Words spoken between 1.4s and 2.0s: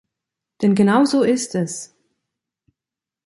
es!